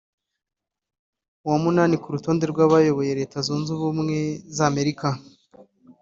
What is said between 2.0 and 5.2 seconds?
ku rutonde rw’abayoboye Leta Zunze Ubumwe z’Amerika